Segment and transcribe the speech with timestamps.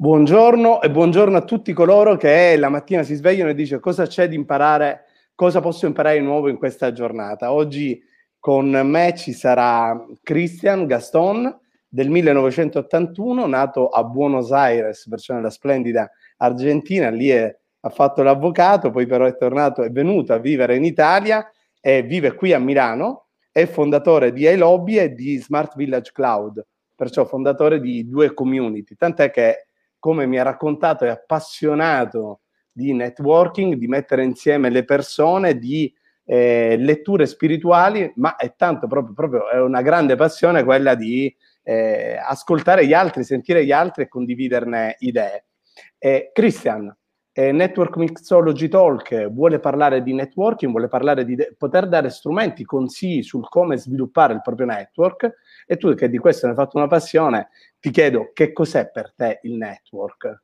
[0.00, 4.28] Buongiorno e buongiorno a tutti coloro che la mattina si svegliano e dicono cosa c'è
[4.28, 5.04] di imparare,
[5.34, 7.52] cosa posso imparare di nuovo in questa giornata.
[7.52, 8.02] Oggi
[8.38, 11.54] con me ci sarà Christian Gaston
[11.86, 18.90] del 1981, nato a Buenos Aires, perciò nella splendida Argentina, lì è, ha fatto l'avvocato,
[18.90, 21.46] poi però è tornato, è venuto a vivere in Italia
[21.78, 27.26] e vive qui a Milano, è fondatore di iLobby e di Smart Village Cloud, perciò
[27.26, 29.66] fondatore di due community, tant'è che
[30.00, 32.40] come mi ha raccontato è appassionato
[32.72, 35.92] di networking, di mettere insieme le persone, di
[36.24, 42.16] eh, letture spirituali, ma è tanto proprio, proprio è una grande passione quella di eh,
[42.16, 45.44] ascoltare gli altri, sentire gli altri e condividerne idee.
[45.98, 46.92] Eh, Christian,
[47.32, 52.64] eh, Network Mixology Talk vuole parlare di networking, vuole parlare di de- poter dare strumenti,
[52.64, 55.32] consigli sul come sviluppare il proprio network
[55.66, 59.12] e tu che di questo ne hai fatto una passione, ti chiedo che cos'è per
[59.14, 60.42] te il network?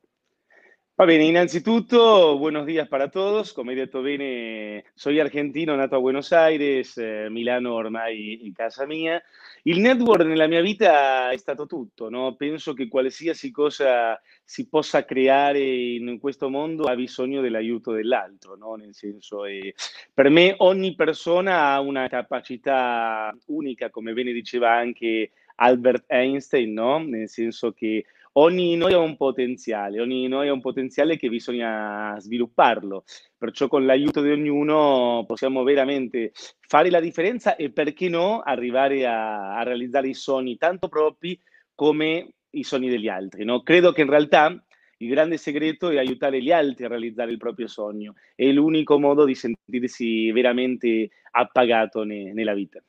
[0.99, 6.33] Va bene, innanzitutto buenos días para todos, come detto bene soy argentino nato a Buenos
[6.33, 9.21] Aires, eh, Milano ormai in casa mia.
[9.61, 12.33] Il network nella mia vita è stato tutto, no?
[12.33, 18.73] penso che qualsiasi cosa si possa creare in questo mondo ha bisogno dell'aiuto dell'altro, no?
[18.73, 19.75] nel senso eh,
[20.11, 26.97] per me ogni persona ha una capacità unica, come bene diceva anche Albert Einstein, no?
[26.97, 28.03] nel senso che
[28.37, 33.03] ogni noi ha un potenziale, ogni noi ha un potenziale che bisogna svilupparlo,
[33.37, 39.57] perciò con l'aiuto di ognuno possiamo veramente fare la differenza e perché no arrivare a,
[39.57, 41.39] a realizzare i sogni tanto propri
[41.73, 43.43] come i sogni degli altri.
[43.43, 43.61] No?
[43.61, 44.63] Credo che in realtà
[44.99, 49.25] il grande segreto è aiutare gli altri a realizzare il proprio sogno, è l'unico modo
[49.25, 52.81] di sentirsi veramente appagato ne, nella vita.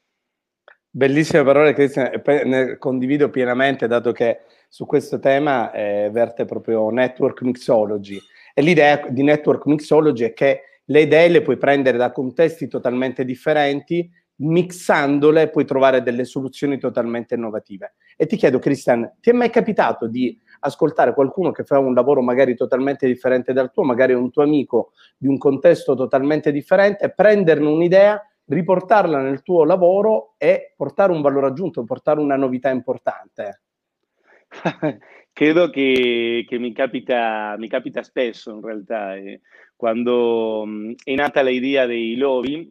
[0.91, 7.43] Bellissime parole, Cristian, ne condivido pienamente, dato che su questo tema eh, verte proprio network
[7.43, 8.19] mixology.
[8.55, 13.25] E l'idea di network mixology è che le idee le puoi prendere da contesti totalmente
[13.25, 17.95] differenti, mixandole puoi trovare delle soluzioni totalmente innovative.
[18.17, 22.21] E ti chiedo, Cristian, ti è mai capitato di ascoltare qualcuno che fa un lavoro
[22.21, 27.69] magari totalmente differente dal tuo, magari un tuo amico di un contesto totalmente differente, prenderne
[27.69, 33.61] un'idea riportarla nel tuo lavoro e portare un valore aggiunto, portare una novità importante?
[35.33, 39.17] Credo che, che mi, capita, mi, capita, spesso in realtà.
[39.17, 39.41] Eh.
[39.77, 42.71] Quando mh, è nata l'idea dei Lovi,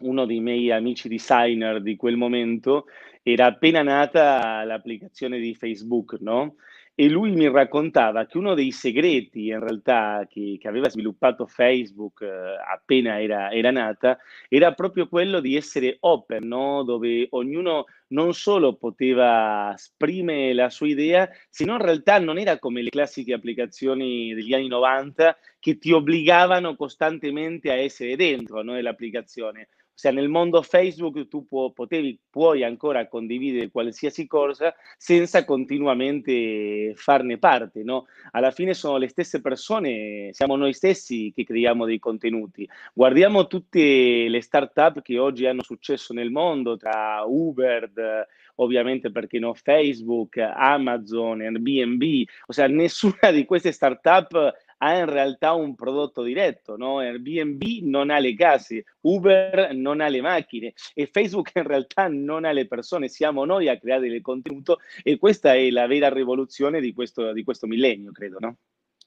[0.00, 2.86] uno dei miei amici designer di quel momento,
[3.22, 6.56] era appena nata l'applicazione di Facebook, no?
[6.94, 12.20] E lui mi raccontava che uno dei segreti in realtà che, che aveva sviluppato Facebook
[12.22, 12.28] eh,
[12.70, 14.18] appena era, era, nata
[14.48, 16.82] era proprio quello di essere open, no?
[16.82, 22.82] dove ognuno non solo poteva esprimere la sua idea, sino in realtà non era come
[22.82, 29.68] le classiche applicazioni degli anni 90 che ti obbligavano costantemente a essere dentro no, dell'applicazione
[30.00, 37.36] cioè nel mondo Facebook tu può, potevi, puoi ancora condividere qualsiasi cosa senza continuamente farne
[37.38, 38.06] parte, no?
[38.30, 42.66] Alla fine sono le stesse persone, siamo noi stessi che creiamo dei contenuti.
[42.94, 49.52] Guardiamo tutte le start-up che oggi hanno successo nel mondo, tra Uber, ovviamente perché no,
[49.54, 52.02] Facebook, Amazon, Airbnb,
[52.46, 56.98] o sea, nessuna di queste start-up ha in realtà un prodotto diretto, no?
[56.98, 62.44] Airbnb non ha le case, Uber non ha le macchine e Facebook in realtà non
[62.44, 66.80] ha le persone, siamo noi a creare il contenuto e questa è la vera rivoluzione
[66.80, 68.56] di questo, di questo millennio, credo, no?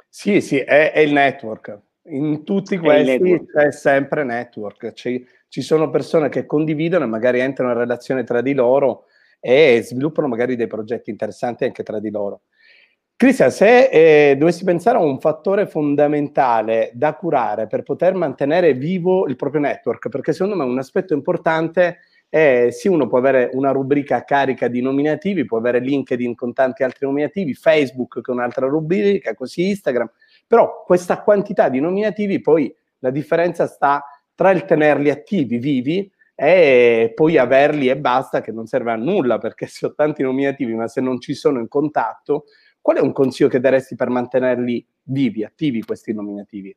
[0.07, 1.79] Sì, sì, è, è il network.
[2.05, 7.71] In tutti questi c'è sempre network, ci, ci sono persone che condividono e magari entrano
[7.71, 9.05] in relazione tra di loro
[9.39, 12.41] e sviluppano magari dei progetti interessanti anche tra di loro.
[13.15, 19.27] Cristian, se eh, dovessi pensare a un fattore fondamentale da curare per poter mantenere vivo
[19.27, 23.71] il proprio network, perché secondo me un aspetto importante è sì, uno può avere una
[23.71, 29.35] rubrica carica di nominativi, può avere LinkedIn con tanti altri nominativi, Facebook con un'altra rubrica,
[29.35, 30.09] così Instagram,
[30.47, 37.11] però questa quantità di nominativi poi la differenza sta tra il tenerli attivi, vivi, e
[37.13, 40.87] poi averli e basta che non serve a nulla perché se ho tanti nominativi ma
[40.87, 42.45] se non ci sono in contatto,
[42.83, 46.75] qual è un consiglio che daresti per mantenerli vivi, attivi questi nominativi?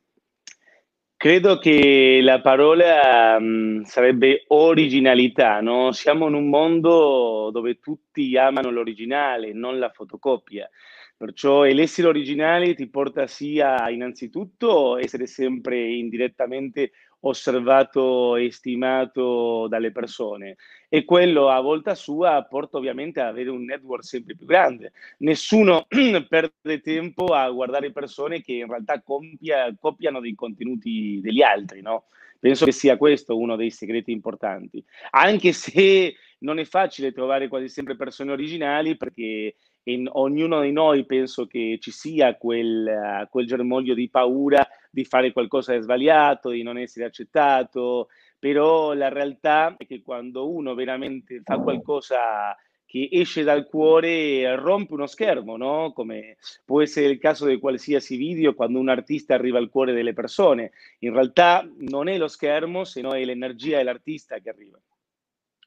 [1.17, 5.91] Credo che la parola mh, sarebbe originalità, no?
[5.91, 10.71] Siamo in un mondo dove tutti amano l'originale, non la fotocopia.
[11.17, 16.93] Perciò l'essere originali ti porta sia innanzitutto a essere sempre indirettamente
[17.29, 20.57] osservato e stimato dalle persone
[20.89, 24.93] e quello a volta sua porta ovviamente ad avere un network sempre più grande.
[25.19, 25.87] Nessuno
[26.29, 32.05] perde tempo a guardare persone che in realtà compia, copiano dei contenuti degli altri, no?
[32.39, 37.69] Penso che sia questo uno dei segreti importanti, anche se non è facile trovare quasi
[37.69, 43.95] sempre persone originali perché in ognuno di noi penso che ci sia quel, quel germoglio
[43.95, 48.09] di paura di fare qualcosa di sbagliato, di non essere accettato,
[48.39, 52.57] però la realtà è che quando uno veramente fa qualcosa
[52.87, 55.93] che esce dal cuore rompe uno schermo, no?
[55.93, 60.15] Come può essere il caso di qualsiasi video quando un artista arriva al cuore delle
[60.15, 60.71] persone.
[61.01, 64.81] In realtà non è lo schermo, se no è l'energia dell'artista che arriva.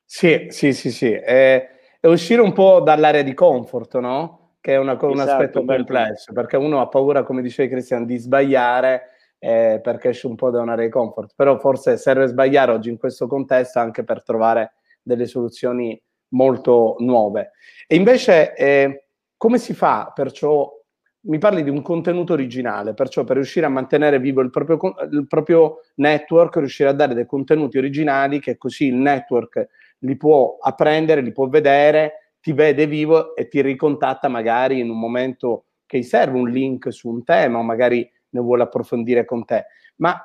[0.03, 1.11] Sì, sì, sì, sì.
[1.11, 1.69] Eh
[2.01, 4.53] è uscire un po' dall'area di comfort, no?
[4.61, 8.17] Che è una, un esatto, aspetto complesso, perché uno ha paura, come dicevi Cristian, di
[8.17, 9.03] sbagliare
[9.39, 11.33] eh, perché esce un po' da un'area di comfort.
[11.35, 15.99] Però forse serve sbagliare oggi in questo contesto anche per trovare delle soluzioni
[16.29, 17.51] molto nuove.
[17.87, 19.05] E invece, eh,
[19.37, 20.77] come si fa perciò?
[21.21, 24.79] Mi parli di un contenuto originale, perciò per riuscire a mantenere vivo il proprio,
[25.11, 29.67] il proprio network, riuscire a dare dei contenuti originali che così il network
[29.99, 34.97] li può apprendere, li può vedere, ti vede vivo e ti ricontatta magari in un
[34.97, 39.45] momento che gli serve un link su un tema o magari ne vuole approfondire con
[39.45, 39.65] te.
[39.97, 40.17] Ma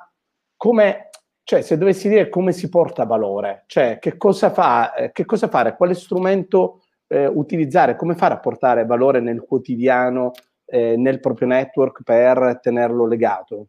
[0.56, 1.10] come,
[1.42, 5.48] cioè, se dovessi dire come si porta valore, cioè che cosa, fa, eh, che cosa
[5.48, 10.32] fare, quale strumento eh, utilizzare, come fare a portare valore nel quotidiano,
[10.66, 13.68] eh, nel proprio network per tenerlo legato?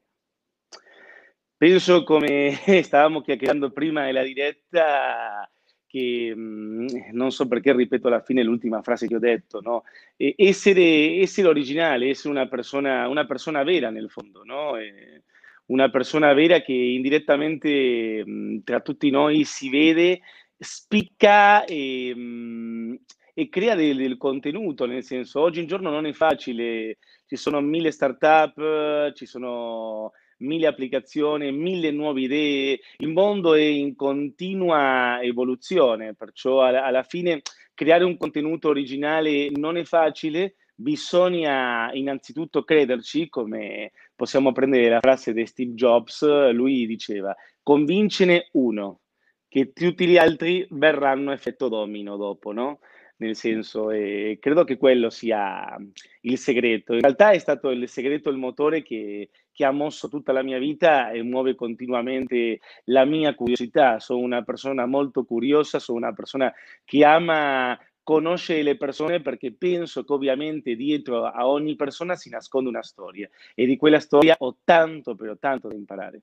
[1.58, 2.52] Penso come
[2.84, 5.50] stavamo chiacchierando prima nella diretta,
[5.96, 9.84] che mh, mhmm, non so perché ripeto alla fine l'ultima frase che ho detto, no?
[10.18, 14.76] E essere, essere, originale, essere una persona, una persona vera nel fondo, no?
[14.78, 15.24] E
[15.68, 20.20] una persona vera che indirettamente mh, mhmm, tra tutti noi si vede,
[20.58, 22.96] spicca e, mh, mhmm,
[23.34, 27.60] e crea del, del, contenuto, nel senso oggi in giorno non è facile, ci sono
[27.62, 36.14] mille start-up, ci sono mille applicazioni, mille nuove idee, il mondo è in continua evoluzione,
[36.14, 37.42] perciò alla, fine
[37.74, 45.34] creare un contenuto originale non è facile, bisogna innanzitutto crederci, come possiamo prendere la frase
[45.34, 49.02] di Steve Jobs, lui diceva, convincene uno,
[49.48, 52.80] che tutti gli altri verranno effetto domino dopo, no?
[53.18, 55.78] Nel senso, e credo che quello sia
[56.22, 56.94] il segreto.
[56.94, 60.60] In realtà è stato il segreto, il motore che, che ha mosso tutta la mia
[60.60, 64.00] vita e muove continuamente la mia curiosità.
[64.00, 66.54] Sono una persona molto curiosa, sono una persona
[66.84, 72.70] che ama conoscere le persone perché penso che ovviamente dietro a ogni persona si nasconde
[72.70, 76.22] una storia e di quella storia ho tanto, però tanto da imparare.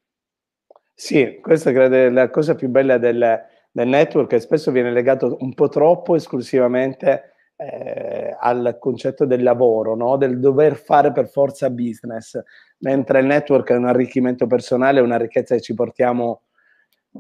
[0.95, 5.55] Sì, questa credo è la cosa più bella del, del network spesso viene legato un
[5.55, 10.17] po' troppo esclusivamente eh, al concetto del lavoro, no?
[10.17, 12.39] del dover fare per forza business,
[12.79, 16.43] mentre il network è un arricchimento personale, una ricchezza che ci portiamo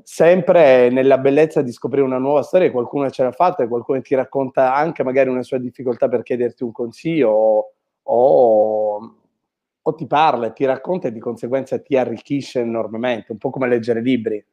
[0.02, 4.14] sempre nella bellezza di scoprire una nuova storia, qualcuno ce l'ha fatta e qualcuno ti
[4.14, 9.16] racconta anche magari una sua difficoltà per chiederti un consiglio o, o,
[9.82, 13.68] o ti parla e ti racconta e di conseguenza ti arricchisce enormemente, un po' come
[13.68, 14.44] leggere libri.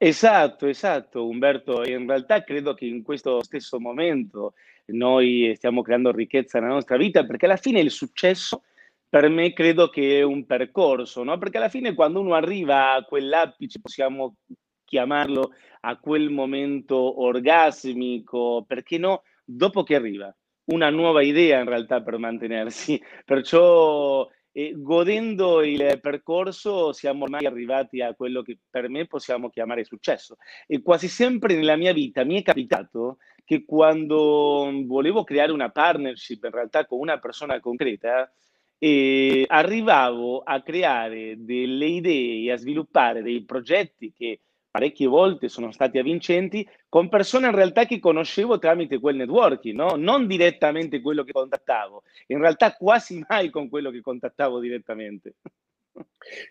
[0.00, 1.82] Esatto, esatto, Umberto.
[1.84, 4.54] In realtà credo che in questo stesso momento
[4.86, 8.62] noi stiamo creando ricchezza nella nostra vita perché alla fine il successo
[9.08, 11.36] per me credo che è un percorso, no?
[11.38, 14.36] Perché alla fine quando uno arriva a quell'apice, possiamo
[14.84, 19.22] chiamarlo a quel momento orgasmico, perché no?
[19.44, 20.34] Dopo che arriva
[20.66, 23.00] una nuova idea in realtà per mantenersi.
[23.24, 29.84] Perciò e godendo il percorso siamo ormai arrivati a quello che per me possiamo chiamare
[29.84, 30.36] successo.
[30.66, 36.44] E quasi sempre nella mia vita mi è capitato che quando volevo creare una partnership
[36.44, 38.30] in realtà con una persona concreta,
[38.78, 44.40] eh, arrivavo a creare delle idee a sviluppare dei progetti che
[44.70, 49.94] parecchie volte sono stati avvincenti con persone in realtà che conoscevo tramite quel networking, no?
[49.96, 55.36] non direttamente quello che contattavo, in realtà quasi mai con quello che contattavo direttamente.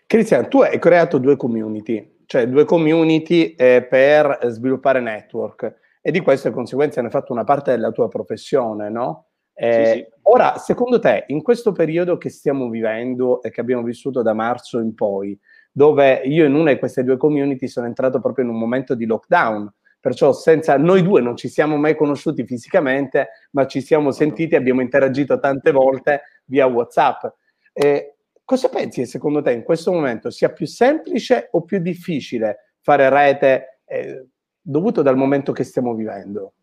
[0.06, 6.20] Cristian, tu hai creato due community, cioè due community eh, per sviluppare network e di
[6.20, 9.28] questo di conseguenza ne hai fatto una parte della tua professione, no?
[9.54, 10.06] Eh, sì, sì.
[10.22, 14.78] Ora, secondo te, in questo periodo che stiamo vivendo e che abbiamo vissuto da marzo
[14.78, 15.38] in poi,
[15.78, 19.06] dove io in una di queste due community sono entrato proprio in un momento di
[19.06, 24.54] lockdown, perciò senza noi due non ci siamo mai conosciuti fisicamente, ma ci siamo sentiti
[24.54, 27.26] e abbiamo interagito tante volte via WhatsApp.
[27.72, 33.08] Eh, cosa pensi secondo te in questo momento sia più semplice o più difficile fare
[33.08, 34.26] rete eh,
[34.60, 36.54] dovuto dal momento che stiamo vivendo?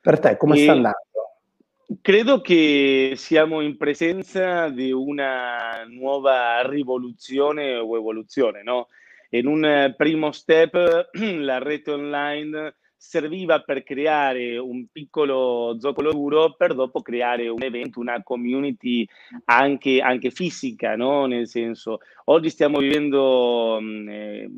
[0.00, 0.62] Per te come e...
[0.62, 1.07] sta andando?
[2.02, 8.88] Credo che siamo in presenza di una nuova rivoluzione o evoluzione, no?
[9.30, 16.74] In un primo step la rete online serviva per creare un piccolo zoccolo duro per
[16.74, 19.06] dopo creare un evento, una community
[19.44, 21.26] anche, anche fisica, no?
[21.26, 24.50] Nel senso, oggi stiamo vivendo, eh,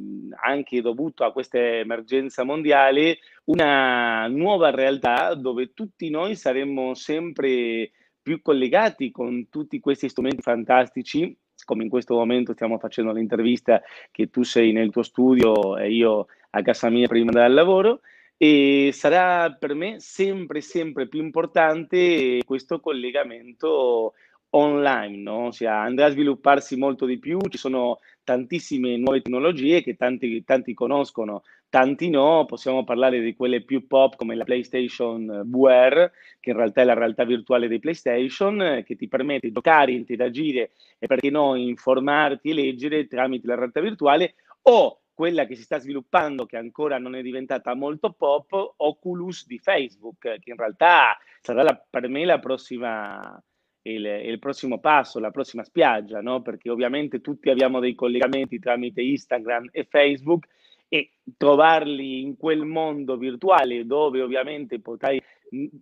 [0.42, 7.90] anche dovuto a questa emergenza mondiale, una nuova realtà dove tutti noi saremmo sempre
[8.22, 14.30] più collegati con tutti questi strumenti fantastici come in questo momento stiamo facendo l'intervista che
[14.30, 18.00] tu sei nel tuo studio e io a casa mia prima del lavoro
[18.42, 24.14] e sarà per me sempre, sempre più importante questo collegamento
[24.50, 25.48] online, no?
[25.48, 30.72] Ossia, andrà a svilupparsi molto di più, ci sono tantissime nuove tecnologie che tanti, tanti
[30.72, 36.56] conoscono, tanti no, possiamo parlare di quelle più pop come la PlayStation VR, che in
[36.56, 41.28] realtà è la realtà virtuale di PlayStation, che ti permette di giocare, interagire e perché
[41.28, 46.56] no informarti e leggere tramite la realtà virtuale, o quella che si sta sviluppando, che
[46.56, 52.08] ancora non è diventata molto pop, Oculus di Facebook, che in realtà sarà la, per
[52.08, 53.38] me la prossima,
[53.82, 56.40] il, il, prossimo passo, la prossima spiaggia, no?
[56.40, 60.46] perché ovviamente tutti abbiamo dei collegamenti tramite Instagram e Facebook
[60.88, 65.22] e trovarli in quel mondo virtuale dove ovviamente potrai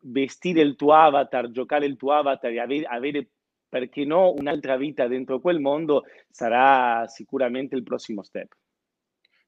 [0.03, 3.29] vestire il tuo avatar, giocare il tuo avatar e avere, avere
[3.69, 8.57] perché no, un'altra vita dentro quel mondo sarà sicuramente il prossimo step.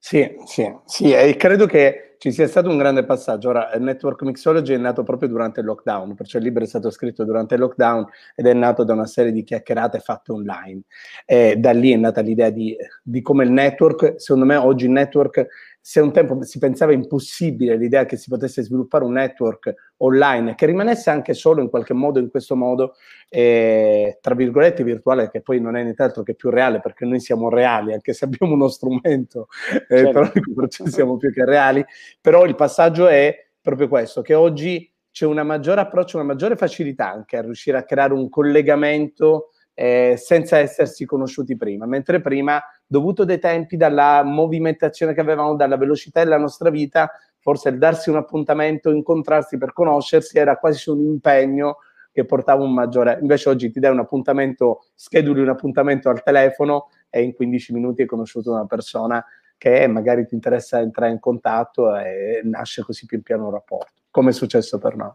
[0.03, 3.51] Sì, sì, sì, e credo che ci sia stato un grande passaggio.
[3.51, 6.91] Ora, il Network Mixology è nato proprio durante il lockdown, perciò il libro è stato
[6.91, 10.83] scritto durante il lockdown ed è nato da una serie di chiacchierate fatte online.
[11.27, 14.91] E da lì è nata l'idea di, di come il network, secondo me oggi il
[14.91, 15.47] network
[15.81, 20.67] se un tempo si pensava impossibile l'idea che si potesse sviluppare un network online che
[20.67, 22.95] rimanesse anche solo in qualche modo, in questo modo,
[23.29, 27.49] eh, tra virgolette virtuale, che poi non è nient'altro che più reale, perché noi siamo
[27.49, 29.49] reali, anche se abbiamo uno strumento,
[29.89, 30.31] eh, certo.
[30.55, 31.85] però siamo più che reali,
[32.21, 37.11] però il passaggio è proprio questo, che oggi c'è un maggiore approccio, una maggiore facilità
[37.11, 43.25] anche a riuscire a creare un collegamento eh, senza essersi conosciuti prima, mentre prima, dovuto
[43.25, 48.17] dai tempi, dalla movimentazione che avevamo, dalla velocità della nostra vita, forse il darsi un
[48.17, 51.77] appuntamento, incontrarsi per conoscersi era quasi un impegno
[52.11, 53.17] che portava un maggiore.
[53.21, 58.01] Invece oggi ti dai un appuntamento, scheduli un appuntamento al telefono e in 15 minuti
[58.01, 59.25] hai conosciuto una persona
[59.57, 64.31] che magari ti interessa entrare in contatto e nasce così pian piano un rapporto come
[64.31, 65.13] è successo per noi.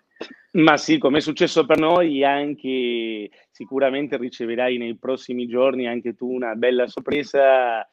[0.53, 6.31] Ma sì, come è successo per noi, anche sicuramente riceverai nei prossimi giorni anche tu
[6.31, 7.85] una bella sorpresa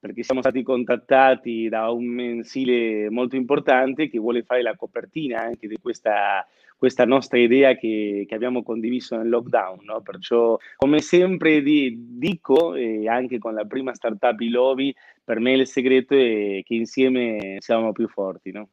[0.00, 5.66] perché siamo stati contattati da un mensile molto importante che vuole fare la copertina anche
[5.66, 6.46] di questa,
[6.76, 9.80] questa nostra idea che, che, abbiamo condiviso nel lockdown.
[9.82, 10.00] No?
[10.00, 15.66] Perciò, come sempre di, dico, e anche con la prima startup Ilovi, per me il
[15.66, 18.52] segreto è che insieme siamo più forti.
[18.52, 18.68] No?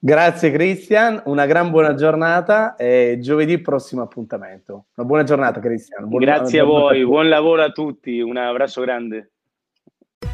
[0.00, 4.86] Grazie Cristian, una gran buona giornata e giovedì prossimo appuntamento.
[4.94, 6.08] Una buona giornata Cristian.
[6.08, 9.32] Buona, Grazie a voi, a buon lavoro a tutti, un abbraccio grande.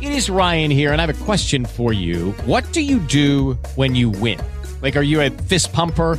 [0.01, 2.35] It is Ryan here and I have a question for you.
[2.45, 4.39] What do you do when you win?
[4.83, 6.19] Like are you a fist pumper?